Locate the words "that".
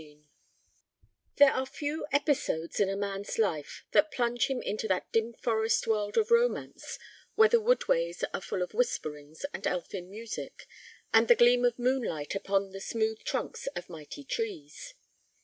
3.91-4.09, 4.87-5.11